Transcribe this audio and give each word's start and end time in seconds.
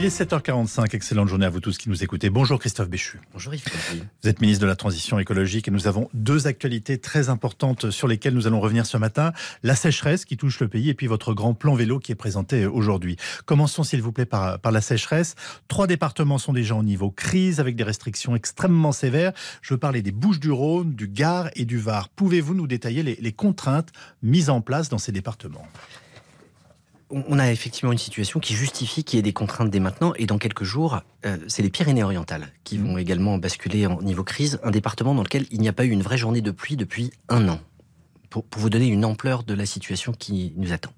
Il 0.00 0.06
est 0.06 0.18
7h45, 0.18 0.96
excellente 0.96 1.28
journée 1.28 1.44
à 1.44 1.50
vous 1.50 1.60
tous 1.60 1.76
qui 1.76 1.90
nous 1.90 2.02
écoutez. 2.02 2.30
Bonjour 2.30 2.58
Christophe 2.58 2.88
Béchu. 2.88 3.20
Bonjour 3.34 3.52
Yves. 3.52 3.62
Vous 4.22 4.30
êtes 4.30 4.40
ministre 4.40 4.62
de 4.62 4.66
la 4.66 4.74
Transition 4.74 5.18
écologique 5.18 5.68
et 5.68 5.70
nous 5.70 5.88
avons 5.88 6.08
deux 6.14 6.46
actualités 6.46 6.96
très 6.96 7.28
importantes 7.28 7.90
sur 7.90 8.08
lesquelles 8.08 8.32
nous 8.32 8.46
allons 8.46 8.60
revenir 8.60 8.86
ce 8.86 8.96
matin. 8.96 9.34
La 9.62 9.74
sécheresse 9.74 10.24
qui 10.24 10.38
touche 10.38 10.58
le 10.60 10.68
pays 10.68 10.88
et 10.88 10.94
puis 10.94 11.06
votre 11.06 11.34
grand 11.34 11.52
plan 11.52 11.74
vélo 11.74 11.98
qui 11.98 12.12
est 12.12 12.14
présenté 12.14 12.64
aujourd'hui. 12.64 13.18
Commençons 13.44 13.82
s'il 13.82 14.00
vous 14.00 14.10
plaît 14.10 14.24
par, 14.24 14.58
par 14.58 14.72
la 14.72 14.80
sécheresse. 14.80 15.34
Trois 15.68 15.86
départements 15.86 16.38
sont 16.38 16.54
déjà 16.54 16.76
au 16.76 16.82
niveau 16.82 17.10
crise 17.10 17.60
avec 17.60 17.76
des 17.76 17.84
restrictions 17.84 18.34
extrêmement 18.34 18.92
sévères. 18.92 19.34
Je 19.60 19.74
veux 19.74 19.78
parler 19.78 20.00
des 20.00 20.12
Bouches 20.12 20.40
du 20.40 20.50
Rhône, 20.50 20.94
du 20.94 21.08
Gard 21.08 21.50
et 21.56 21.66
du 21.66 21.76
Var. 21.76 22.08
Pouvez-vous 22.08 22.54
nous 22.54 22.66
détailler 22.66 23.02
les, 23.02 23.18
les 23.20 23.32
contraintes 23.32 23.90
mises 24.22 24.48
en 24.48 24.62
place 24.62 24.88
dans 24.88 24.96
ces 24.96 25.12
départements? 25.12 25.68
On 27.10 27.38
a 27.38 27.50
effectivement 27.50 27.92
une 27.92 27.98
situation 27.98 28.40
qui 28.40 28.54
justifie 28.54 29.04
qu'il 29.04 29.16
y 29.16 29.20
ait 29.20 29.22
des 29.22 29.32
contraintes 29.32 29.70
dès 29.70 29.80
maintenant. 29.80 30.12
Et 30.16 30.26
dans 30.26 30.38
quelques 30.38 30.64
jours, 30.64 31.00
euh, 31.26 31.36
c'est 31.48 31.62
les 31.62 31.70
Pyrénées-Orientales 31.70 32.48
qui 32.64 32.78
vont 32.78 32.98
également 32.98 33.38
basculer 33.38 33.86
en 33.86 34.00
niveau 34.00 34.24
crise. 34.24 34.60
Un 34.62 34.70
département 34.70 35.14
dans 35.14 35.22
lequel 35.22 35.46
il 35.50 35.60
n'y 35.60 35.68
a 35.68 35.72
pas 35.72 35.84
eu 35.84 35.90
une 35.90 36.02
vraie 36.02 36.18
journée 36.18 36.40
de 36.40 36.50
pluie 36.50 36.76
depuis 36.76 37.10
un 37.28 37.48
an. 37.48 37.60
Pour, 38.28 38.44
vous 38.56 38.70
donner 38.70 38.86
une 38.86 39.04
ampleur 39.04 39.42
de 39.42 39.54
la 39.54 39.66
situation 39.66 40.12
qui 40.12 40.52
nous 40.56 40.72
attend. 40.72 40.92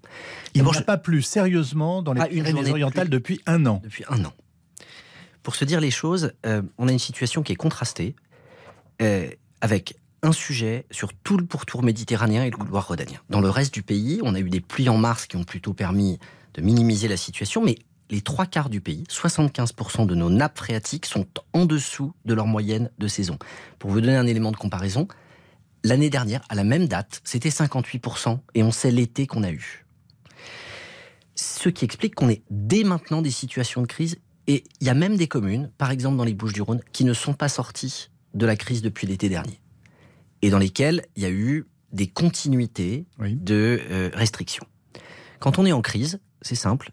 Il 0.55 0.63
ne 0.63 0.81
pas 0.83 0.99
plus 0.99 1.23
sérieusement 1.23 2.03
dans 2.03 2.13
les 2.13 2.23
Pyrénées-Orientales 2.27 3.09
depuis 3.09 3.41
un 3.47 3.65
an. 3.65 3.81
Depuis 3.83 4.05
un 4.11 4.23
an. 4.27 4.35
Pour 5.43 5.57
se 5.57 5.65
dire 5.65 5.81
les 5.81 5.91
choses, 5.91 6.33
euh, 6.45 6.61
on 6.77 6.89
a 6.89 6.93
une 6.93 6.99
situation 6.99 7.43
qui 7.43 7.53
est 7.53 7.57
contrastée, 7.57 8.15
euh, 9.01 9.31
avec 9.63 9.97
un 10.23 10.33
sujet 10.33 10.87
sur 10.91 11.13
tout 11.13 11.37
le 11.37 11.45
pourtour 11.45 11.83
méditerranéen 11.83 12.45
et 12.45 12.51
le 12.51 12.57
couloir 12.57 12.87
rhodanien. 12.87 13.19
Dans 13.29 13.41
le 13.41 13.51
reste 13.51 13.75
du 13.75 13.83
pays, 13.83 14.21
on 14.23 14.35
a 14.35 14.41
eu 14.41 14.49
des 14.49 14.61
pluies 14.61 14.89
en 14.89 14.97
mars 14.97 15.27
qui 15.27 15.37
ont 15.37 15.45
plutôt 15.45 15.75
permis 15.75 16.19
de 16.55 16.63
minimiser 16.63 17.09
la 17.09 17.17
situation, 17.17 17.63
mais 17.63 17.77
les 18.09 18.21
trois 18.21 18.47
quarts 18.47 18.69
du 18.71 18.81
pays, 18.81 19.05
75% 19.09 20.07
de 20.07 20.15
nos 20.15 20.31
nappes 20.31 20.59
phréatiques 20.59 21.07
sont 21.07 21.27
en 21.53 21.65
dessous 21.65 22.13
de 22.25 22.35
leur 22.35 22.47
moyenne 22.47 22.91
de 22.99 23.09
saison. 23.09 23.39
Pour 23.79 23.91
vous 23.91 24.01
donner 24.01 24.17
un 24.17 24.27
élément 24.27 24.53
de 24.53 24.57
comparaison, 24.57 25.09
l'année 25.83 26.11
dernière, 26.11 26.43
à 26.49 26.55
la 26.55 26.63
même 26.63 26.87
date, 26.87 27.21
c'était 27.25 27.49
58%, 27.49 28.39
et 28.55 28.63
on 28.63 28.71
sait 28.71 28.91
l'été 28.93 29.27
qu'on 29.27 29.43
a 29.43 29.51
eu. 29.51 29.87
Ce 31.35 31.69
qui 31.69 31.85
explique 31.85 32.15
qu'on 32.15 32.29
est 32.29 32.43
dès 32.51 32.85
maintenant 32.85 33.23
des 33.23 33.31
situations 33.31 33.83
de 33.83 33.87
crise, 33.87 34.19
et 34.47 34.63
il 34.81 34.87
y 34.87 34.91
a 34.91 34.95
même 34.95 35.17
des 35.17 35.27
communes, 35.27 35.71
par 35.79 35.91
exemple 35.91 36.17
dans 36.17 36.25
les 36.25 36.35
Bouches-du-Rhône, 36.35 36.83
qui 36.93 37.05
ne 37.05 37.15
sont 37.15 37.35
pas 37.35 37.49
sorties 37.49 38.11
de 38.35 38.47
la 38.47 38.57
crise 38.57 38.83
depuis 38.83 39.07
l'été 39.07 39.29
dernier 39.29 39.62
et 40.43 40.51
dans 40.51 40.59
lesquels 40.59 41.07
il 41.17 41.23
y 41.23 41.27
a 41.27 41.31
eu 41.31 41.67
des 41.93 42.07
continuités 42.07 43.07
de 43.21 43.81
euh, 43.91 44.11
restrictions. 44.15 44.67
Quand 45.39 45.59
on 45.59 45.67
est 45.67 45.73
en 45.73 45.83
crise, 45.83 46.21
c'est 46.41 46.55
simple, 46.55 46.93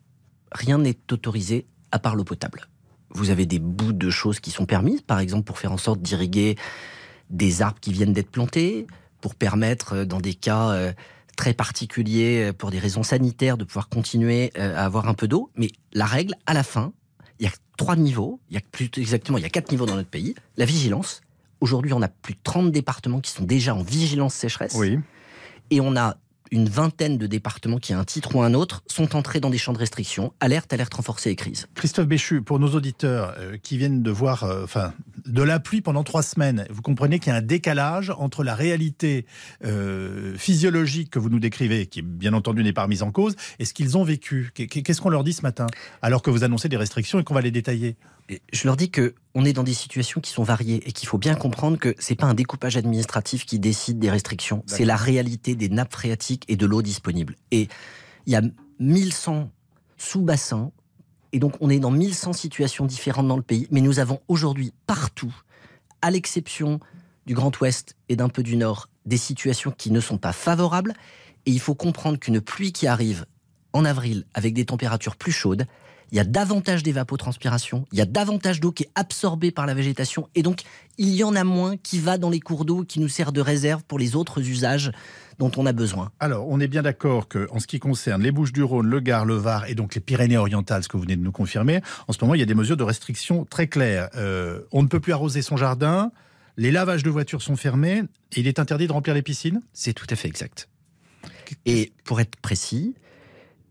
rien 0.51 0.77
n'est 0.77 0.97
autorisé 1.11 1.67
à 1.91 1.99
part 1.99 2.15
l'eau 2.15 2.23
potable. 2.23 2.67
Vous 3.11 3.31
avez 3.31 3.45
des 3.45 3.59
bouts 3.59 3.93
de 3.93 4.09
choses 4.09 4.39
qui 4.39 4.51
sont 4.51 4.65
permises, 4.65 5.01
par 5.01 5.19
exemple 5.19 5.45
pour 5.45 5.57
faire 5.57 5.71
en 5.71 5.77
sorte 5.77 6.01
d'irriguer 6.01 6.55
des 7.29 7.61
arbres 7.61 7.79
qui 7.79 7.91
viennent 7.91 8.13
d'être 8.13 8.29
plantés, 8.29 8.87
pour 9.21 9.35
permettre, 9.35 9.93
euh, 9.93 10.05
dans 10.05 10.19
des 10.19 10.33
cas 10.33 10.69
euh, 10.71 10.93
très 11.35 11.53
particuliers, 11.53 12.51
pour 12.57 12.69
des 12.69 12.79
raisons 12.79 13.03
sanitaires, 13.03 13.57
de 13.57 13.63
pouvoir 13.63 13.87
continuer 13.87 14.51
à 14.57 14.83
avoir 14.83 15.07
un 15.07 15.13
peu 15.13 15.25
d'eau. 15.25 15.49
Mais 15.55 15.69
la 15.93 16.05
règle, 16.05 16.35
à 16.45 16.53
la 16.53 16.63
fin, 16.63 16.91
il 17.39 17.45
y 17.45 17.47
a 17.47 17.51
trois 17.77 17.95
niveaux, 17.95 18.41
il 18.49 18.55
y 18.55 18.57
a 18.57 18.61
plus 18.73 18.89
exactement, 18.97 19.37
il 19.37 19.41
y 19.41 19.45
a 19.45 19.49
quatre 19.49 19.71
niveaux 19.71 19.85
dans 19.85 19.95
notre 19.95 20.09
pays. 20.09 20.35
La 20.57 20.65
vigilance, 20.65 21.21
Aujourd'hui, 21.61 21.93
on 21.93 22.01
a 22.01 22.07
plus 22.07 22.33
de 22.33 22.39
30 22.43 22.71
départements 22.71 23.19
qui 23.19 23.31
sont 23.31 23.43
déjà 23.43 23.75
en 23.75 23.83
vigilance 23.83 24.33
sécheresse. 24.33 24.75
Oui. 24.75 24.99
Et 25.71 25.81
on 25.81 25.95
a 25.95 26.17
une 26.51 26.67
vingtaine 26.67 27.17
de 27.17 27.27
départements 27.27 27.77
qui, 27.77 27.93
à 27.93 27.99
un 27.99 28.03
titre 28.03 28.35
ou 28.35 28.41
un 28.41 28.53
autre, 28.53 28.83
sont 28.87 29.15
entrés 29.15 29.39
dans 29.39 29.49
des 29.49 29.57
champs 29.57 29.73
de 29.73 29.77
restriction, 29.77 30.33
alerte, 30.39 30.73
alerte 30.73 30.93
renforcée 30.93 31.29
et 31.29 31.35
crise. 31.35 31.67
Christophe 31.75 32.07
Béchu, 32.07 32.41
pour 32.41 32.59
nos 32.59 32.69
auditeurs 32.69 33.35
euh, 33.37 33.57
qui 33.61 33.77
viennent 33.77 34.01
de 34.01 34.11
voir 34.11 34.43
euh, 34.43 34.63
enfin, 34.63 34.93
de 35.25 35.43
la 35.43 35.59
pluie 35.59 35.81
pendant 35.81 36.03
trois 36.03 36.23
semaines, 36.23 36.65
vous 36.69 36.81
comprenez 36.81 37.19
qu'il 37.19 37.31
y 37.31 37.35
a 37.35 37.37
un 37.37 37.41
décalage 37.41 38.11
entre 38.17 38.43
la 38.43 38.55
réalité 38.55 39.25
euh, 39.63 40.35
physiologique 40.37 41.11
que 41.11 41.19
vous 41.19 41.29
nous 41.29 41.39
décrivez, 41.39 41.85
qui 41.85 42.01
bien 42.01 42.33
entendu 42.33 42.63
n'est 42.63 42.73
pas 42.73 42.83
remise 42.83 43.03
en 43.03 43.11
cause, 43.11 43.35
et 43.59 43.65
ce 43.65 43.73
qu'ils 43.73 43.97
ont 43.97 44.03
vécu. 44.03 44.51
Qu'est-ce 44.53 45.01
qu'on 45.01 45.09
leur 45.09 45.23
dit 45.23 45.33
ce 45.33 45.43
matin, 45.43 45.67
alors 46.01 46.21
que 46.21 46.29
vous 46.29 46.43
annoncez 46.43 46.69
des 46.69 46.77
restrictions 46.77 47.19
et 47.19 47.23
qu'on 47.23 47.35
va 47.35 47.41
les 47.41 47.51
détailler? 47.51 47.95
Je 48.51 48.67
leur 48.67 48.75
dis 48.75 48.89
que 48.91 49.15
on 49.33 49.45
est 49.45 49.53
dans 49.53 49.63
des 49.63 49.73
situations 49.73 50.21
qui 50.21 50.31
sont 50.31 50.43
variées 50.43 50.87
et 50.87 50.91
qu'il 50.91 51.07
faut 51.07 51.17
bien 51.17 51.35
comprendre 51.35 51.77
que 51.77 51.95
c'est 51.99 52.15
pas 52.15 52.27
un 52.27 52.33
découpage 52.33 52.77
administratif 52.77 53.45
qui 53.45 53.59
décide 53.59 53.99
des 53.99 54.09
restrictions, 54.09 54.63
c'est 54.67 54.85
la 54.85 54.95
réalité 54.95 55.55
des 55.55 55.69
nappes 55.69 55.93
phréatiques 55.93 56.45
et 56.47 56.55
de 56.55 56.65
l'eau 56.65 56.81
disponible. 56.81 57.35
Et 57.51 57.67
il 58.25 58.33
y 58.33 58.35
a 58.35 58.41
1100 58.79 59.49
sous-bassins 59.97 60.71
et 61.31 61.39
donc 61.39 61.55
on 61.61 61.69
est 61.69 61.79
dans 61.79 61.91
1100 61.91 62.33
situations 62.33 62.85
différentes 62.85 63.27
dans 63.27 63.37
le 63.37 63.43
pays, 63.43 63.67
mais 63.71 63.81
nous 63.81 63.99
avons 63.99 64.19
aujourd'hui 64.27 64.73
partout, 64.87 65.33
à 66.01 66.11
l'exception 66.11 66.79
du 67.25 67.33
Grand 67.33 67.57
Ouest 67.61 67.95
et 68.09 68.15
d'un 68.15 68.29
peu 68.29 68.41
du 68.41 68.57
Nord, 68.57 68.89
des 69.05 69.17
situations 69.17 69.71
qui 69.71 69.91
ne 69.91 69.99
sont 69.99 70.17
pas 70.17 70.33
favorables. 70.33 70.93
Et 71.45 71.51
il 71.51 71.59
faut 71.59 71.75
comprendre 71.75 72.17
qu'une 72.17 72.41
pluie 72.41 72.71
qui 72.71 72.87
arrive 72.87 73.25
en 73.73 73.85
avril 73.85 74.25
avec 74.33 74.53
des 74.53 74.65
températures 74.65 75.15
plus 75.15 75.31
chaudes, 75.31 75.67
il 76.11 76.17
y 76.17 76.19
a 76.19 76.23
davantage 76.23 76.83
d'évapotranspiration, 76.83 77.85
il 77.91 77.99
y 77.99 78.01
a 78.01 78.05
davantage 78.05 78.59
d'eau 78.59 78.71
qui 78.71 78.83
est 78.83 78.91
absorbée 78.95 79.51
par 79.51 79.65
la 79.65 79.73
végétation, 79.73 80.29
et 80.35 80.43
donc 80.43 80.63
il 80.97 81.15
y 81.15 81.23
en 81.23 81.35
a 81.35 81.43
moins 81.43 81.77
qui 81.77 81.99
va 81.99 82.17
dans 82.17 82.29
les 82.29 82.39
cours 82.39 82.65
d'eau, 82.65 82.83
qui 82.83 82.99
nous 82.99 83.07
sert 83.07 83.31
de 83.31 83.41
réserve 83.41 83.83
pour 83.83 83.99
les 83.99 84.15
autres 84.15 84.41
usages 84.41 84.91
dont 85.37 85.51
on 85.55 85.65
a 85.65 85.71
besoin. 85.71 86.11
Alors, 86.19 86.47
on 86.49 86.59
est 86.59 86.67
bien 86.67 86.81
d'accord 86.81 87.29
que, 87.29 87.47
en 87.51 87.59
ce 87.59 87.67
qui 87.67 87.79
concerne 87.79 88.21
les 88.21 88.31
Bouches-du-Rhône, 88.31 88.87
le 88.87 88.99
Gard, 88.99 89.25
le 89.25 89.35
Var 89.35 89.69
et 89.69 89.75
donc 89.75 89.95
les 89.95 90.01
Pyrénées-Orientales, 90.01 90.83
ce 90.83 90.89
que 90.89 90.97
vous 90.97 91.03
venez 91.03 91.15
de 91.15 91.23
nous 91.23 91.31
confirmer, 91.31 91.81
en 92.09 92.13
ce 92.13 92.17
moment, 92.19 92.35
il 92.35 92.39
y 92.39 92.43
a 92.43 92.45
des 92.45 92.55
mesures 92.55 92.75
de 92.75 92.83
restriction 92.83 93.45
très 93.45 93.67
claires. 93.67 94.09
Euh, 94.15 94.61
on 94.73 94.83
ne 94.83 94.87
peut 94.87 94.99
plus 94.99 95.13
arroser 95.13 95.41
son 95.41 95.55
jardin, 95.55 96.11
les 96.57 96.71
lavages 96.71 97.03
de 97.03 97.09
voitures 97.09 97.41
sont 97.41 97.55
fermés, 97.55 98.03
et 98.35 98.41
il 98.41 98.47
est 98.47 98.59
interdit 98.59 98.87
de 98.87 98.91
remplir 98.91 99.15
les 99.15 99.21
piscines? 99.21 99.61
C'est 99.71 99.93
tout 99.93 100.07
à 100.09 100.17
fait 100.17 100.27
exact. 100.27 100.67
Et 101.65 101.93
pour 102.03 102.19
être 102.19 102.35
précis, 102.41 102.95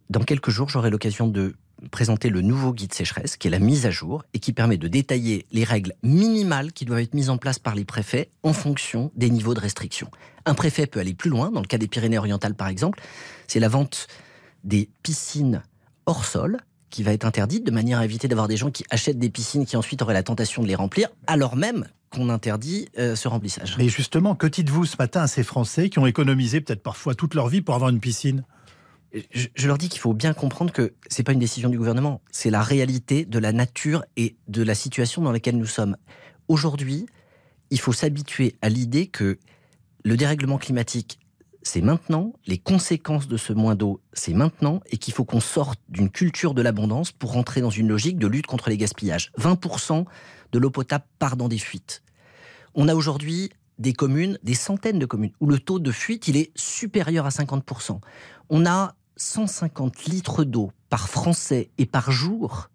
dans 0.08 0.24
quelques 0.24 0.50
jours, 0.50 0.70
j'aurai 0.70 0.88
l'occasion 0.88 1.28
de 1.28 1.54
présenter 1.88 2.30
le 2.30 2.42
nouveau 2.42 2.72
guide 2.72 2.94
sécheresse, 2.94 3.36
qui 3.36 3.48
est 3.48 3.50
la 3.50 3.58
mise 3.58 3.86
à 3.86 3.90
jour 3.90 4.24
et 4.34 4.38
qui 4.38 4.52
permet 4.52 4.76
de 4.76 4.88
détailler 4.88 5.46
les 5.50 5.64
règles 5.64 5.94
minimales 6.02 6.72
qui 6.72 6.84
doivent 6.84 7.00
être 7.00 7.14
mises 7.14 7.30
en 7.30 7.38
place 7.38 7.58
par 7.58 7.74
les 7.74 7.84
préfets 7.84 8.30
en 8.42 8.52
fonction 8.52 9.10
des 9.16 9.30
niveaux 9.30 9.54
de 9.54 9.60
restriction. 9.60 10.10
Un 10.46 10.54
préfet 10.54 10.86
peut 10.86 11.00
aller 11.00 11.14
plus 11.14 11.30
loin, 11.30 11.50
dans 11.50 11.60
le 11.60 11.66
cas 11.66 11.78
des 11.78 11.88
Pyrénées-Orientales 11.88 12.54
par 12.54 12.68
exemple, 12.68 13.00
c'est 13.46 13.60
la 13.60 13.68
vente 13.68 14.06
des 14.64 14.88
piscines 15.02 15.62
hors 16.06 16.24
sol 16.24 16.58
qui 16.90 17.02
va 17.02 17.12
être 17.12 17.24
interdite 17.24 17.64
de 17.64 17.70
manière 17.70 17.98
à 17.98 18.04
éviter 18.04 18.28
d'avoir 18.28 18.48
des 18.48 18.56
gens 18.56 18.70
qui 18.70 18.84
achètent 18.90 19.18
des 19.18 19.30
piscines 19.30 19.66
qui 19.66 19.76
ensuite 19.76 20.00
auraient 20.02 20.14
la 20.14 20.22
tentation 20.22 20.62
de 20.62 20.68
les 20.68 20.74
remplir, 20.74 21.08
alors 21.26 21.56
même 21.56 21.86
qu'on 22.10 22.30
interdit 22.30 22.88
euh, 22.98 23.14
ce 23.14 23.28
remplissage. 23.28 23.76
Mais 23.76 23.88
justement, 23.88 24.34
que 24.34 24.46
dites-vous 24.46 24.86
ce 24.86 24.96
matin 24.98 25.22
à 25.22 25.26
ces 25.26 25.42
Français 25.42 25.90
qui 25.90 25.98
ont 25.98 26.06
économisé 26.06 26.60
peut-être 26.60 26.82
parfois 26.82 27.14
toute 27.14 27.34
leur 27.34 27.48
vie 27.48 27.60
pour 27.60 27.74
avoir 27.74 27.90
une 27.90 28.00
piscine? 28.00 28.44
Je, 29.12 29.66
leur 29.66 29.78
dis 29.78 29.88
qu'il 29.88 30.00
faut 30.00 30.14
bien 30.14 30.34
comprendre 30.34 30.72
que 30.72 30.94
c'est 31.08 31.22
pas 31.22 31.32
une 31.32 31.38
décision 31.38 31.68
du 31.68 31.78
gouvernement, 31.78 32.20
c'est 32.30 32.50
la 32.50 32.62
réalité 32.62 33.24
de 33.24 33.38
la 33.38 33.52
nature 33.52 34.04
et 34.16 34.36
de 34.48 34.62
la 34.62 34.74
situation 34.74 35.22
dans 35.22 35.32
laquelle 35.32 35.56
nous 35.56 35.66
sommes. 35.66 35.96
Aujourd'hui, 36.48 37.06
il 37.70 37.80
faut 37.80 37.92
s'habituer 37.92 38.56
à 38.62 38.68
l'idée 38.68 39.06
que 39.06 39.38
le 40.04 40.16
dérèglement 40.16 40.58
climatique, 40.58 41.18
c'est 41.62 41.80
maintenant, 41.80 42.32
les 42.46 42.58
conséquences 42.58 43.28
de 43.28 43.36
ce 43.36 43.52
moins 43.52 43.74
d'eau, 43.74 44.00
c'est 44.12 44.32
maintenant, 44.32 44.80
et 44.86 44.96
qu'il 44.96 45.12
faut 45.12 45.24
qu'on 45.24 45.40
sorte 45.40 45.80
d'une 45.88 46.08
culture 46.08 46.54
de 46.54 46.62
l'abondance 46.62 47.12
pour 47.12 47.32
rentrer 47.32 47.60
dans 47.60 47.70
une 47.70 47.88
logique 47.88 48.18
de 48.18 48.26
lutte 48.26 48.46
contre 48.46 48.70
les 48.70 48.76
gaspillages. 48.76 49.32
20% 49.38 50.04
de 50.52 50.58
l'eau 50.58 50.70
potable 50.70 51.04
part 51.18 51.36
dans 51.36 51.48
des 51.48 51.58
fuites. 51.58 52.02
On 52.74 52.88
a 52.88 52.94
aujourd'hui 52.94 53.50
des 53.78 53.92
communes, 53.92 54.38
des 54.42 54.54
centaines 54.54 54.98
de 54.98 55.06
communes, 55.06 55.32
où 55.40 55.46
le 55.46 55.58
taux 55.58 55.78
de 55.78 55.92
fuite, 55.92 56.28
il 56.28 56.36
est 56.36 56.52
supérieur 56.56 57.26
à 57.26 57.30
50%. 57.30 58.00
On 58.50 58.66
a 58.66 58.94
150 59.18 60.06
litres 60.06 60.44
d'eau 60.44 60.72
par 60.88 61.08
Français 61.08 61.70
et 61.76 61.86
par 61.86 62.10
jour 62.10 62.70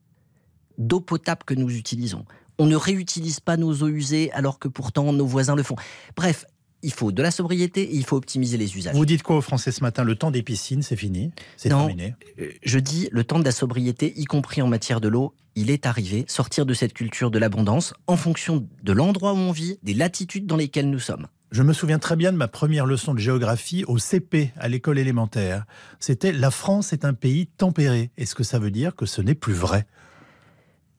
d'eau 0.78 1.00
potable 1.00 1.44
que 1.46 1.54
nous 1.54 1.76
utilisons. 1.76 2.26
On 2.60 2.66
ne 2.66 2.76
réutilise 2.76 3.40
pas 3.40 3.58
nos 3.58 3.74
eaux 3.84 3.88
usées 3.88 4.32
alors 4.34 4.60
que 4.60 4.68
pourtant 4.68 5.12
nos 5.14 5.26
voisins 5.26 5.56
le 5.56 5.64
font. 5.64 5.76
Bref, 6.16 6.46
il 6.84 6.92
faut 6.92 7.12
de 7.12 7.22
la 7.22 7.32
sobriété 7.32 7.82
et 7.82 7.96
il 7.96 8.06
faut 8.06 8.18
optimiser 8.18 8.58
les 8.58 8.76
usages. 8.78 8.94
Vous 8.94 9.06
dites 9.06 9.24
quoi 9.24 9.38
aux 9.38 9.42
Français 9.42 9.72
ce 9.72 9.82
matin? 9.82 10.04
Le 10.04 10.16
temps 10.16 10.32
des 10.32 10.44
piscines, 10.44 10.82
c'est 10.84 10.98
fini? 10.98 11.32
C'est 11.58 11.70
terminé? 11.70 12.16
euh, 12.40 12.50
Je 12.64 12.78
dis 12.78 13.08
le 13.12 13.24
temps 13.24 13.40
de 13.40 13.46
la 13.46 13.52
sobriété, 13.54 14.14
y 14.20 14.26
compris 14.26 14.62
en 14.62 14.68
matière 14.68 15.00
de 15.00 15.08
l'eau, 15.08 15.34
il 15.56 15.70
est 15.72 15.86
arrivé. 15.86 16.26
Sortir 16.28 16.66
de 16.66 16.74
cette 16.74 16.94
culture 16.94 17.32
de 17.32 17.40
l'abondance 17.40 17.94
en 18.08 18.18
fonction 18.18 18.68
de 18.84 18.92
l'endroit 18.94 19.34
où 19.34 19.38
on 19.38 19.52
vit, 19.52 19.80
des 19.84 19.94
latitudes 19.94 20.46
dans 20.46 20.58
lesquelles 20.58 20.90
nous 20.90 21.00
sommes. 21.00 21.28
Je 21.54 21.62
me 21.62 21.72
souviens 21.72 22.00
très 22.00 22.16
bien 22.16 22.32
de 22.32 22.38
ma 22.38 22.48
première 22.48 22.88
leçon 22.88 23.14
de 23.14 23.20
géographie 23.20 23.86
au 23.88 24.00
CP, 24.00 24.52
à 24.58 24.68
l'école 24.68 24.98
élémentaire. 24.98 25.66
C'était 26.00 26.32
La 26.32 26.50
France 26.50 26.94
est 26.94 27.06
un 27.06 27.14
pays 27.14 27.46
tempéré. 27.46 28.10
Est-ce 28.18 28.34
que 28.34 28.44
ça 28.44 28.58
veut 28.58 28.72
dire 28.72 28.96
que 28.96 29.06
ce 29.06 29.22
n'est 29.22 29.36
plus 29.36 29.54
vrai? 29.54 29.86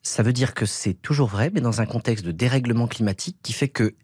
Ça 0.04 0.22
veut 0.22 0.32
dire 0.32 0.54
que 0.54 0.64
c'est 0.64 0.94
toujours 0.94 1.26
vrai, 1.26 1.50
mais 1.52 1.60
dans 1.60 1.80
un 1.80 1.86
contexte 1.86 2.24
de 2.24 2.30
dérèglement 2.30 2.86
climatique 2.86 3.36
qui 3.42 3.52
fait 3.52 3.66
que 3.66 3.96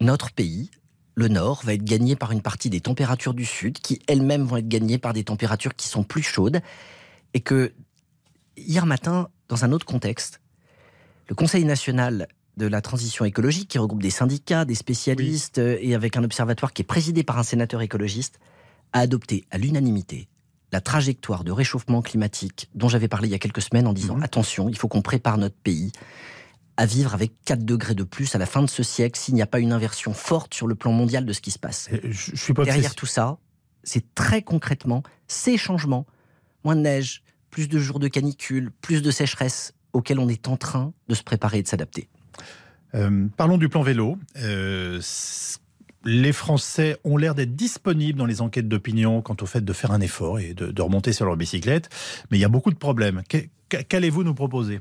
notre 0.00 0.32
pays, 0.32 0.70
le 1.14 1.28
nord 1.28 1.60
va 1.62 1.74
être 1.74 1.84
gagné 1.84 2.16
par 2.16 2.32
une 2.32 2.40
partie 2.40 2.70
des 2.70 2.80
températures 2.80 3.34
du 3.34 3.44
sud, 3.44 3.78
qui 3.78 4.00
elles-mêmes 4.08 4.44
vont 4.44 4.56
être 4.56 4.66
gagnées 4.66 4.96
par 4.96 5.12
des 5.12 5.24
températures 5.24 5.74
qui 5.74 5.88
sont 5.88 6.04
plus 6.04 6.22
chaudes, 6.22 6.62
et 7.34 7.40
que 7.40 7.74
hier 8.56 8.86
matin, 8.86 9.28
dans 9.48 9.66
un 9.66 9.72
autre 9.72 9.84
contexte, 9.84 10.40
le 11.28 11.34
Conseil 11.34 11.66
national 11.66 12.28
de 12.58 12.66
la 12.66 12.82
transition 12.82 13.24
écologique, 13.24 13.68
qui 13.68 13.78
regroupe 13.78 14.02
des 14.02 14.10
syndicats, 14.10 14.64
des 14.64 14.74
spécialistes, 14.74 15.58
et 15.58 15.94
avec 15.94 16.16
un 16.16 16.24
observatoire 16.24 16.72
qui 16.72 16.82
est 16.82 16.84
présidé 16.84 17.22
par 17.22 17.38
un 17.38 17.42
sénateur 17.42 17.80
écologiste, 17.80 18.38
a 18.92 19.00
adopté 19.00 19.46
à 19.50 19.58
l'unanimité 19.58 20.28
la 20.72 20.80
trajectoire 20.80 21.44
de 21.44 21.52
réchauffement 21.52 22.02
climatique 22.02 22.68
dont 22.74 22.88
j'avais 22.88 23.08
parlé 23.08 23.28
il 23.28 23.30
y 23.30 23.34
a 23.34 23.38
quelques 23.38 23.62
semaines 23.62 23.86
en 23.86 23.92
disant 23.92 24.16
mhm. 24.16 24.22
attention, 24.22 24.68
il 24.68 24.76
faut 24.76 24.88
qu'on 24.88 25.02
prépare 25.02 25.38
notre 25.38 25.56
pays 25.56 25.92
à 26.76 26.86
vivre 26.86 27.14
avec 27.14 27.32
4 27.44 27.64
degrés 27.64 27.94
de 27.94 28.04
plus 28.04 28.34
à 28.34 28.38
la 28.38 28.46
fin 28.46 28.62
de 28.62 28.68
ce 28.68 28.82
siècle 28.82 29.18
s'il 29.18 29.34
n'y 29.34 29.42
a 29.42 29.46
pas 29.46 29.58
une 29.58 29.72
inversion 29.72 30.12
forte 30.12 30.54
sur 30.54 30.66
le 30.66 30.74
plan 30.74 30.92
mondial 30.92 31.24
de 31.24 31.32
ce 31.32 31.40
qui 31.40 31.50
se 31.50 31.58
passe. 31.58 31.88
Je, 32.04 32.36
suis 32.36 32.54
pas 32.54 32.64
Derrière 32.64 32.94
tout 32.94 33.06
ça, 33.06 33.38
c'est 33.82 34.14
très 34.14 34.42
concrètement 34.42 35.02
ces 35.26 35.56
changements, 35.56 36.06
moins 36.64 36.76
de 36.76 36.82
neige, 36.82 37.24
plus 37.50 37.68
de 37.68 37.78
jours 37.78 37.98
de 37.98 38.06
canicule, 38.06 38.70
plus 38.70 39.02
de 39.02 39.10
sécheresse 39.10 39.72
auxquels 39.92 40.20
on 40.20 40.28
est 40.28 40.46
en 40.46 40.56
train 40.56 40.92
de 41.08 41.14
se 41.14 41.22
préparer 41.22 41.58
et 41.58 41.62
de 41.62 41.68
s'adapter. 41.68 42.08
Euh, 42.94 43.26
parlons 43.36 43.58
du 43.58 43.68
plan 43.68 43.82
vélo. 43.82 44.18
Euh, 44.36 45.00
les 46.04 46.32
Français 46.32 46.96
ont 47.04 47.16
l'air 47.16 47.34
d'être 47.34 47.54
disponibles 47.54 48.18
dans 48.18 48.26
les 48.26 48.40
enquêtes 48.40 48.68
d'opinion 48.68 49.20
quant 49.20 49.36
au 49.40 49.46
fait 49.46 49.64
de 49.64 49.72
faire 49.72 49.90
un 49.90 50.00
effort 50.00 50.38
et 50.38 50.54
de, 50.54 50.82
remonter 50.82 51.12
sur 51.12 51.26
leur 51.26 51.36
bicyclette, 51.36 51.88
mais 52.30 52.38
il 52.38 52.40
y 52.40 52.44
a 52.44 52.48
beaucoup 52.48 52.70
de 52.70 52.78
problèmes. 52.78 53.22
Qu'allez-vous 53.68 54.24
nous 54.24 54.34
proposer? 54.34 54.80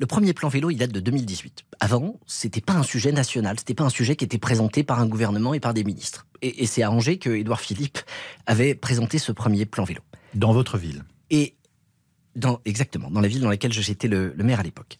Le 0.00 0.06
premier 0.06 0.32
plan 0.32 0.48
vélo, 0.48 0.70
il 0.70 0.76
date 0.76 0.92
de 0.92 1.00
2018. 1.00 1.64
Avant, 1.80 2.20
c'était 2.26 2.60
pas 2.60 2.74
un 2.74 2.84
sujet 2.84 3.10
national, 3.10 3.58
c'était 3.58 3.74
pas 3.74 3.84
un 3.84 3.90
sujet 3.90 4.14
qui 4.14 4.24
était 4.24 4.38
présenté 4.38 4.84
par 4.84 5.00
un 5.00 5.06
gouvernement 5.06 5.54
et 5.54 5.60
par 5.60 5.74
des 5.74 5.82
ministres. 5.82 6.26
Et, 6.40 6.66
c'est 6.66 6.82
à 6.82 6.90
Angers 6.90 7.18
que 7.18 7.30
Édouard 7.30 7.60
Philippe 7.60 7.98
avait 8.46 8.76
présenté 8.76 9.18
ce 9.18 9.32
premier 9.32 9.66
plan 9.66 9.82
vélo. 9.82 10.00
Dans 10.34 10.52
votre 10.52 10.78
ville? 10.78 11.02
Et 11.30 11.56
dans, 12.36 12.60
exactement, 12.64 13.10
dans 13.10 13.20
la 13.20 13.26
ville 13.26 13.40
dans 13.40 13.48
laquelle 13.48 13.72
j'étais 13.72 14.06
le, 14.06 14.32
le 14.36 14.44
maire 14.44 14.60
à 14.60 14.62
l'époque. 14.62 14.98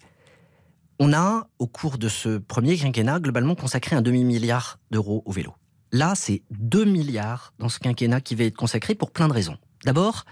On 0.99 1.13
a, 1.13 1.49
au 1.59 1.67
cours 1.67 1.99
de 1.99 2.09
ce 2.09 2.39
premier 2.39 2.77
quinquennat, 2.77 3.21
globalement 3.21 3.55
consacré 3.55 3.95
un 3.95 4.03
demi-milliard 4.03 4.79
d'euros 4.91 5.23
au 5.27 5.33
vélo. 5.33 5.55
Là, 5.93 6.15
c'est 6.15 6.43
2 6.51 6.85
milliards 6.85 7.55
dans 7.59 7.69
ce 7.69 7.79
quinquennat 7.79 8.21
qui 8.21 8.35
va 8.35 8.45
être 8.45 8.57
consacré 8.57 8.95
pour 8.95 9.11
plein 9.11 9.29
de 9.29 9.33
raisons. 9.33 9.57
D'abord, 9.85 10.25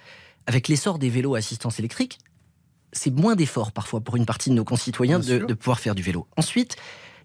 avec 0.47 0.69
l'essor 0.69 0.99
des 0.99 1.09
vélos 1.09 1.35
à 1.35 1.39
assistance 1.39 1.79
électrique, 1.79 2.19
c'est 2.93 3.11
moins 3.11 3.37
d'efforts 3.37 3.73
parfois 3.73 4.01
pour 4.01 4.17
une 4.17 4.27
partie 4.27 4.51
de 4.51 4.55
nos 4.55 4.65
concitoyens 4.65 5.19
de, 5.19 5.39
de, 5.39 5.55
pouvoir 5.55 5.79
faire 5.79 5.95
du 5.95 6.03
vélo. 6.03 6.27
Ensuite, 6.37 6.77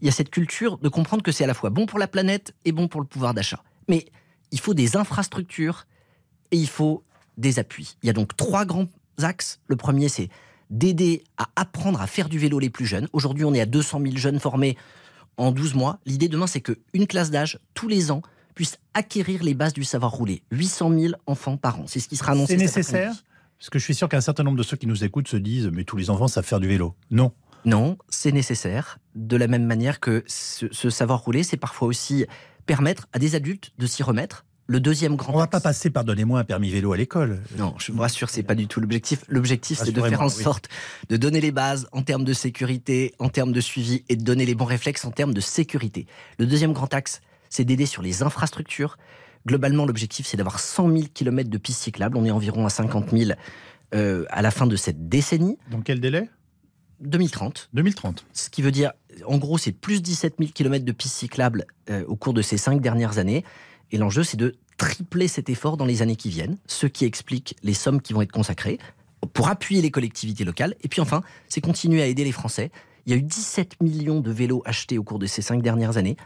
il 0.02 0.06
y 0.06 0.10
a 0.10 0.12
cette 0.12 0.30
culture 0.30 0.78
de 0.78 0.90
comprendre 0.90 1.24
que 1.24 1.32
c'est 1.32 1.44
à 1.44 1.48
la 1.48 1.54
fois 1.54 1.70
bon 1.70 1.86
pour 1.86 2.00
la 2.00 2.08
planète 2.08 2.54
et 2.66 2.72
bon 2.72 2.88
pour 2.88 3.02
le 3.02 3.08
pouvoir 3.08 3.34
d'achat. 3.34 3.64
Mais 3.88 4.06
il 4.52 4.60
faut 4.60 4.74
des 4.74 4.96
infrastructures 4.98 5.88
et 6.52 6.58
il 6.58 6.68
faut 6.68 7.04
des 7.38 7.60
appuis. 7.60 7.98
Il 8.04 8.08
y 8.08 8.10
a 8.10 8.14
donc 8.14 8.36
trois 8.36 8.66
grands 8.66 8.88
axes. 9.22 9.60
Le 9.68 9.76
premier, 9.76 10.10
c'est 10.10 10.30
d'aider 10.72 11.24
à 11.38 11.50
apprendre 11.56 12.02
à 12.02 12.08
faire 12.08 12.30
du 12.30 12.40
vélo 12.40 12.58
les 12.58 12.70
plus 12.70 12.86
jeunes. 12.86 13.08
Aujourd'hui, 13.14 13.46
on 13.46 13.54
est 13.54 13.62
à 13.62 13.66
200 13.66 14.02
000 14.02 14.18
jeunes 14.18 14.40
formés 14.40 14.78
en 15.38 15.52
12 15.52 15.76
mois. 15.76 16.00
L'idée 16.06 16.30
demain, 16.30 16.48
c'est 16.48 16.62
qu'une 16.62 17.06
classe 17.08 17.30
d'âge, 17.30 17.60
tous 17.74 17.88
les 17.88 18.10
ans, 18.10 18.22
puisse 18.56 18.80
acquérir 18.94 19.44
les 19.44 19.54
bases 19.54 19.74
du 19.74 19.84
savoir 19.84 20.12
rouler. 20.12 20.44
800 20.52 20.92
000 20.98 21.14
enfants 21.28 21.58
par 21.58 21.80
an. 21.80 21.84
C'est 21.88 22.00
ce 22.00 22.08
qui 22.08 22.18
sera 22.18 22.32
annoncé. 22.32 22.54
C'est 22.54 22.58
nécessaire 22.58 23.14
Parce 23.60 23.70
que 23.70 23.80
je 23.80 23.84
suis 23.84 23.96
sûr 23.96 24.10
qu'un 24.10 24.22
certain 24.22 24.44
nombre 24.44 24.58
de 24.58 24.64
ceux 24.64 24.78
qui 24.78 24.88
nous 24.88 25.04
écoutent 25.04 25.28
se 25.28 25.38
disent 25.38 25.70
Mais 25.72 25.84
tous 25.84 25.98
les 25.98 26.10
enfants 26.10 26.28
savent 26.28 26.46
faire 26.46 26.60
du 26.60 26.68
vélo. 26.68 26.96
Non. 27.12 27.32
Non, 27.64 27.98
c'est 28.10 28.32
nécessaire. 28.32 28.98
De 29.14 29.38
la 29.38 29.48
même 29.48 29.66
manière 29.66 30.00
que 30.00 30.24
ce 30.26 30.90
savoir 30.90 31.20
rouler, 31.20 31.44
c'est 31.44 31.58
parfois 31.58 31.88
aussi 31.88 32.26
permettre 32.66 33.08
à 33.14 33.20
des 33.20 33.36
adultes 33.36 33.72
de 33.78 33.86
s'y 33.86 34.02
remettre, 34.02 34.46
le 34.72 34.80
deuxième 34.80 35.18
grand. 35.18 35.34
On 35.34 35.38
va 35.38 35.48
pas 35.48 35.60
passer, 35.60 35.90
pardonnez-moi, 35.90 36.40
un 36.40 36.44
permis 36.46 36.70
vélo 36.70 36.94
à 36.94 36.98
l'école. 36.98 37.42
Non, 37.58 37.76
je 37.78 37.92
vous 37.92 38.00
rassure, 38.00 38.30
c'est 38.30 38.42
pas 38.42 38.56
du 38.56 38.68
tout 38.68 38.80
l'objectif. 38.80 39.26
L'objectif, 39.28 39.80
c'est 39.84 39.92
de 39.92 40.02
faire 40.02 40.22
en 40.22 40.30
sorte 40.30 40.70
de 41.10 41.18
donner 41.18 41.42
les 41.42 41.52
bases 41.52 41.90
en 41.92 42.04
termes 42.04 42.24
de 42.24 42.32
sécurité, 42.32 43.14
en 43.20 43.28
termes 43.28 43.52
de 43.52 43.60
suivi 43.60 44.06
et 44.08 44.16
de 44.16 44.24
donner 44.24 44.46
les 44.46 44.56
bons 44.56 44.66
réflexes 44.66 45.04
en 45.04 45.12
termes 45.12 45.34
de 45.34 45.42
sécurité. 45.42 46.08
Le 46.40 46.46
deuxième 46.46 46.72
grand 46.72 46.94
axe, 46.94 47.22
c'est 47.50 47.66
d'aider 47.66 47.86
sur 47.86 48.02
les 48.02 48.24
infrastructures. 48.24 48.98
Globalement, 49.46 49.86
l'objectif, 49.86 50.26
c'est 50.26 50.38
d'avoir 50.38 50.60
100 50.60 50.90
000 50.90 51.08
km 51.14 51.50
de 51.50 51.58
pistes 51.58 51.82
cyclables. 51.82 52.16
On 52.16 52.24
est 52.24 52.32
environ 52.32 52.66
à 52.66 52.70
50 52.70 53.10
000 53.12 53.32
euh, 53.94 54.24
à 54.30 54.42
la 54.42 54.52
fin 54.52 54.68
de 54.68 54.78
cette 54.78 55.10
décennie. 55.10 55.58
Dans 55.70 55.82
quel 55.82 56.00
délai? 56.00 56.30
2030. 57.02 57.70
2030. 57.74 58.26
Ce 58.32 58.50
qui 58.50 58.62
veut 58.62 58.72
dire, 58.72 58.94
en 59.26 59.38
gros, 59.38 59.58
c'est 59.58 59.74
plus 59.74 60.02
17 60.02 60.36
000 60.40 60.52
km 60.54 60.86
de 60.86 60.92
pistes 60.94 61.16
cyclables 61.16 61.66
euh, 61.90 62.06
au 62.08 62.16
cours 62.16 62.34
de 62.34 62.42
ces 62.42 62.58
cinq 62.58 62.80
dernières 62.80 63.18
années. 63.18 63.44
Et 63.92 63.98
l'enjeu, 63.98 64.24
c'est 64.24 64.38
de 64.38 64.56
tripler 64.82 65.28
cet 65.28 65.48
effort 65.52 65.78
dans 65.78 65.86
les 65.86 66.02
années 66.02 66.16
qui 66.16 66.30
viennent, 66.30 66.58
ce 66.66 66.88
qui 66.88 67.06
explique 67.06 67.56
les 67.62 67.76
sommes 67.76 68.02
qui 68.02 68.14
vont 68.14 68.24
être 68.24 68.32
consacrées 68.32 68.80
pour 69.32 69.48
appuyer 69.48 69.80
les 69.80 69.92
collectivités 69.92 70.44
locales. 70.44 70.74
Et 70.82 70.88
puis 70.88 71.02
enfin, 71.02 71.22
c'est 71.50 71.62
continuer 71.62 72.02
à 72.02 72.08
aider 72.08 72.24
les 72.24 72.32
Français. 72.32 72.72
Il 73.06 73.12
y 73.12 73.16
a 73.16 73.20
eu 73.20 73.22
17 73.22 73.80
millions 73.84 74.22
de 74.22 74.32
vélos 74.32 74.64
achetés 74.66 74.98
au 74.98 75.04
cours 75.04 75.20
de 75.20 75.28
ces 75.28 75.44
cinq 75.44 75.62
dernières 75.62 75.98
années, 75.98 76.18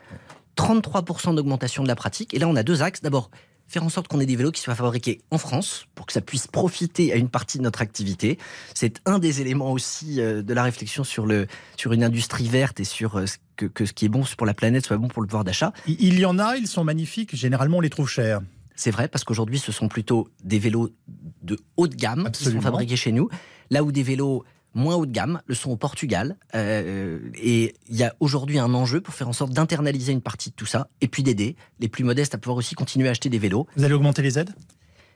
33% 0.56 1.36
d'augmentation 1.36 1.84
de 1.84 1.90
la 1.90 1.96
pratique. 1.96 2.34
Et 2.34 2.40
là, 2.40 2.48
on 2.48 2.56
a 2.56 2.64
deux 2.64 2.82
axes. 2.82 3.02
D'abord, 3.02 3.30
faire 3.68 3.84
en 3.84 3.90
sorte 3.90 4.08
qu'on 4.08 4.20
ait 4.20 4.26
des 4.26 4.36
vélos 4.36 4.52
qui 4.52 4.62
soient 4.62 4.76
fabriqués 4.76 5.22
en 5.32 5.38
France 5.38 5.88
pour 5.96 6.06
que 6.06 6.14
ça 6.14 6.22
puisse 6.22 6.48
profiter 6.48 7.12
à 7.14 7.16
une 7.16 7.30
partie 7.30 7.58
de 7.58 7.64
notre 7.64 7.82
activité. 7.82 8.38
C'est 8.74 9.02
un 9.06 9.20
des 9.20 9.42
éléments 9.42 9.72
aussi 9.72 10.22
euh, 10.22 10.42
de 10.42 10.54
la 10.54 10.64
réflexion 10.64 11.04
sur, 11.04 11.26
le, 11.26 11.48
sur 11.78 11.94
une 11.94 12.04
industrie 12.04 12.48
verte 12.48 12.80
et 12.80 12.84
sur 12.84 13.18
euh, 13.18 13.26
que, 13.56 13.66
que 13.66 13.86
ce 13.86 13.94
qui 13.94 14.06
est 14.06 14.10
bon 14.10 14.24
pour 14.38 14.46
la 14.46 14.54
planète 14.54 14.86
soit 14.86 14.98
bon 14.98 15.08
pour 15.08 15.22
le 15.22 15.28
pouvoir 15.28 15.44
d'achat. 15.44 15.74
Il 15.88 16.20
y 16.20 16.26
en 16.26 16.40
a, 16.40 16.58
ils 16.58 16.68
sont 16.68 16.84
magnifiques, 16.84 17.36
généralement 17.36 17.78
on 17.78 17.82
les 17.82 17.90
trouve 17.90 18.10
chers. 18.10 18.42
C'est 18.76 18.92
vrai, 18.92 19.08
parce 19.08 19.24
qu'aujourd'hui, 19.24 19.58
ce 19.58 19.72
sont 19.72 19.88
plutôt 19.88 20.28
des 20.44 20.60
vélos 20.60 20.90
de 21.44 21.58
haute 21.78 21.96
gamme 21.96 22.30
qui 22.32 22.44
sont 22.44 22.60
fabriqués 22.60 22.98
chez 22.98 23.14
nous, 23.14 23.30
là 23.70 23.84
où 23.84 23.92
des 23.92 24.04
vélos 24.04 24.44
moins 24.76 24.96
haut 24.96 25.06
de 25.06 25.12
gamme, 25.12 25.42
le 25.48 25.56
sont 25.56 25.72
au 25.72 25.78
Portugal. 25.78 26.38
Euh, 26.54 27.20
et 27.36 27.74
il 27.90 27.96
y 27.96 28.04
a 28.04 28.14
aujourd'hui 28.20 28.60
un 28.60 28.74
enjeu 28.74 29.02
pour 29.02 29.16
faire 29.16 29.28
en 29.28 29.34
sorte 29.34 29.54
d'internaliser 29.54 30.12
une 30.12 30.22
partie 30.22 30.52
de 30.52 30.56
tout 30.56 30.68
ça, 30.68 30.90
et 31.02 31.08
puis 31.08 31.24
d'aider 31.24 31.56
les 31.80 31.88
plus 31.88 32.04
modestes 32.04 32.36
à 32.36 32.38
pouvoir 32.38 32.58
aussi 32.58 32.76
continuer 32.76 33.08
à 33.08 33.12
acheter 33.12 33.30
des 33.30 33.40
vélos. 33.40 33.66
Vous 33.76 33.84
allez 33.84 33.94
augmenter 33.94 34.22
les 34.22 34.38
aides? 34.38 34.54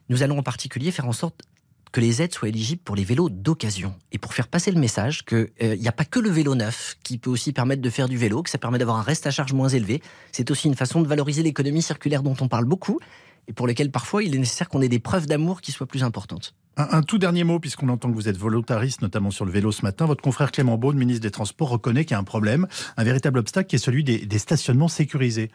Nous 0.10 0.24
allons 0.24 0.40
en 0.40 0.44
particulier 0.44 0.90
faire 0.90 1.08
en 1.08 1.14
sorte 1.14 1.44
que 1.92 2.02
les 2.02 2.22
aides 2.22 2.34
soient 2.34 2.50
éligibles 2.50 2.82
pour 2.84 2.96
les 2.96 3.04
vélos 3.04 3.30
d'occasion. 3.30 3.96
Et 4.12 4.18
pour 4.18 4.34
faire 4.34 4.48
passer 4.48 4.72
le 4.72 4.80
message 4.80 5.26
qu'il 5.26 5.50
euh, 5.64 5.76
n'y 5.76 5.88
a 5.88 5.92
pas 5.92 6.06
que 6.06 6.20
le 6.20 6.30
vélo 6.30 6.56
neuf 6.56 6.98
qui 7.04 7.18
peut 7.18 7.30
aussi 7.30 7.52
permettre 7.52 7.82
de 7.82 7.90
faire 7.90 8.08
du 8.08 8.18
vélo, 8.18 8.44
que 8.44 8.50
ça 8.50 8.58
permet 8.58 8.78
d'avoir 8.78 8.98
un 8.98 9.02
reste 9.02 9.26
à 9.28 9.32
charge 9.32 9.54
moins 9.54 9.70
élevé. 9.70 10.02
C'est 10.32 10.52
aussi 10.52 10.68
une 10.68 10.76
façon 10.76 11.02
de 11.02 11.08
valoriser 11.08 11.42
l'économie 11.42 11.82
circulaire 11.82 12.22
dont 12.22 12.36
on 12.42 12.48
parle 12.48 12.66
beaucoup 12.66 13.00
et 13.50 13.54
pour 13.54 13.68
lequel 13.68 13.92
parfois 13.92 14.24
il 14.24 14.34
est 14.36 14.38
nécessaire 14.38 14.70
qu'on 14.70 14.82
ait 14.82 14.88
des 14.88 15.00
preuves 15.00 15.26
d'amour 15.26 15.60
qui 15.60 15.74
soient 15.74 15.88
plus 15.88 16.04
importantes. 16.04 16.54
Un, 16.78 17.02
tout 17.02 17.18
dernier 17.18 17.44
mot, 17.44 17.60
puisqu'on 17.60 17.90
entend 17.90 18.10
que 18.10 18.16
vous 18.16 18.30
êtes 18.30 18.38
volontariste, 18.38 19.02
notamment 19.02 19.32
sur 19.32 19.44
le 19.44 19.52
vélo 19.52 19.74
ce 19.74 19.82
matin. 19.82 20.06
Votre 20.06 20.22
confrère 20.22 20.50
Clément 20.50 20.78
Beaune, 20.78 20.98
ministre 20.98 21.24
des 21.24 21.32
Transports, 21.32 21.68
reconnaît 21.68 22.06
qu'il 22.06 22.12
y 22.12 22.16
a 22.16 22.20
un 22.20 22.24
problème, 22.24 22.68
un 22.96 23.04
véritable 23.04 23.40
obstacle 23.40 23.68
qui 23.68 23.76
est 23.76 23.80
celui 23.80 24.06
des, 24.06 24.40
stationnements 24.40 24.88
sécurisés. 24.88 25.52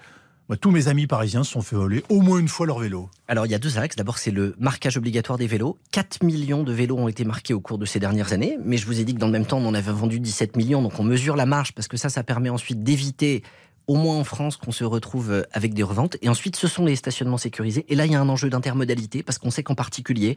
tous 0.60 0.70
mes 0.70 0.88
amis 0.88 1.06
parisiens 1.06 1.42
se 1.42 1.52
sont 1.52 1.62
fait 1.62 1.76
voler 1.76 2.04
au 2.10 2.20
moins 2.20 2.40
une 2.40 2.48
fois 2.48 2.66
leur 2.66 2.78
vélo. 2.78 3.08
Alors 3.26 3.46
il 3.46 3.52
y 3.52 3.54
a 3.54 3.58
deux 3.58 3.78
axes. 3.78 3.96
D'abord 3.96 4.18
c'est 4.18 4.32
le 4.32 4.54
marquage 4.58 4.98
obligatoire 4.98 5.38
des 5.38 5.46
vélos. 5.46 5.78
4 5.92 6.22
millions 6.24 6.62
de 6.62 6.72
vélos 6.72 6.98
ont 6.98 7.08
été 7.08 7.24
marqués 7.24 7.54
au 7.54 7.60
cours 7.60 7.78
de 7.78 7.86
ces 7.86 8.00
dernières 8.00 8.34
années. 8.34 8.58
Mais 8.62 8.76
je 8.76 8.84
vous 8.84 9.00
ai 9.00 9.04
dit 9.04 9.14
que 9.14 9.20
dans 9.20 9.28
le 9.28 9.32
même 9.32 9.46
temps 9.46 9.58
on 9.58 9.66
en 9.66 9.74
avait 9.74 9.92
vendu 9.92 10.20
17 10.20 10.56
millions. 10.56 10.82
Donc 10.82 10.98
on 10.98 11.04
mesure 11.04 11.36
la 11.36 11.46
marge 11.46 11.72
parce 11.72 11.88
que 11.88 11.96
ça, 11.96 12.10
ça 12.10 12.22
permet 12.22 12.50
ensuite 12.50 12.82
d'éviter 12.82 13.42
au 13.86 13.96
moins 13.96 14.16
en 14.16 14.24
France, 14.24 14.56
qu'on 14.56 14.72
se 14.72 14.84
retrouve 14.84 15.30
euh, 15.30 15.42
avec 15.52 15.74
des 15.74 15.82
reventes. 15.82 16.16
Et 16.22 16.28
ensuite, 16.28 16.56
ce 16.56 16.68
sont 16.68 16.86
les 16.86 16.96
stationnements 16.96 17.38
sécurisés. 17.38 17.84
Et 17.88 17.94
là, 17.94 18.06
il 18.06 18.12
y 18.12 18.14
a 18.14 18.20
un 18.20 18.28
enjeu 18.28 18.48
d'intermodalité, 18.48 19.22
parce 19.22 19.38
qu'on 19.38 19.50
sait 19.50 19.62
qu'en 19.62 19.74
particulier, 19.74 20.36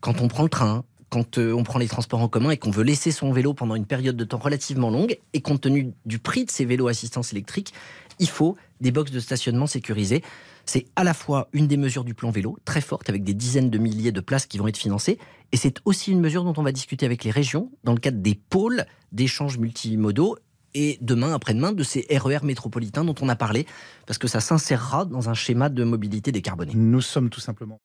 quand 0.00 0.20
on 0.20 0.28
prend 0.28 0.42
le 0.42 0.48
train, 0.48 0.84
quand 1.08 1.38
euh, 1.38 1.52
on 1.52 1.62
prend 1.62 1.78
les 1.78 1.88
transports 1.88 2.20
en 2.20 2.28
commun 2.28 2.50
et 2.50 2.56
qu'on 2.56 2.70
veut 2.70 2.82
laisser 2.82 3.10
son 3.10 3.32
vélo 3.32 3.54
pendant 3.54 3.74
une 3.74 3.86
période 3.86 4.16
de 4.16 4.24
temps 4.24 4.38
relativement 4.38 4.90
longue, 4.90 5.18
et 5.32 5.40
compte 5.40 5.62
tenu 5.62 5.92
du 6.04 6.18
prix 6.18 6.44
de 6.44 6.50
ces 6.50 6.64
vélos 6.64 6.88
assistance 6.88 7.32
électrique, 7.32 7.72
il 8.18 8.28
faut 8.28 8.56
des 8.80 8.90
boxes 8.90 9.10
de 9.10 9.20
stationnement 9.20 9.66
sécurisés. 9.66 10.22
C'est 10.66 10.86
à 10.96 11.04
la 11.04 11.14
fois 11.14 11.48
une 11.52 11.66
des 11.66 11.76
mesures 11.76 12.04
du 12.04 12.14
plan 12.14 12.30
vélo, 12.30 12.58
très 12.64 12.80
forte, 12.80 13.08
avec 13.08 13.22
des 13.22 13.34
dizaines 13.34 13.70
de 13.70 13.78
milliers 13.78 14.12
de 14.12 14.20
places 14.20 14.46
qui 14.46 14.58
vont 14.58 14.66
être 14.66 14.76
financées, 14.76 15.18
et 15.52 15.56
c'est 15.56 15.76
aussi 15.84 16.10
une 16.10 16.20
mesure 16.20 16.44
dont 16.44 16.54
on 16.56 16.62
va 16.62 16.72
discuter 16.72 17.06
avec 17.06 17.22
les 17.24 17.30
régions 17.30 17.70
dans 17.84 17.92
le 17.92 18.00
cadre 18.00 18.18
des 18.18 18.34
pôles 18.34 18.84
d'échanges 19.12 19.58
multimodaux 19.58 20.36
et 20.74 20.98
demain, 21.00 21.32
après-demain, 21.32 21.72
de 21.72 21.82
ces 21.82 22.06
RER 22.10 22.38
e 22.42 22.44
métropolitains 22.44 23.04
dont 23.04 23.14
on 23.20 23.28
a 23.28 23.36
parlé, 23.36 23.66
parce 24.06 24.18
que 24.18 24.28
ça 24.28 24.40
s'insérera 24.40 25.04
dans 25.04 25.30
un 25.30 25.34
schéma 25.34 25.68
de 25.68 25.84
mobilité 25.84 26.32
décarbonée. 26.32 26.72
Nous 26.74 27.00
sommes 27.00 27.30
tout 27.30 27.40
simplement 27.40 27.80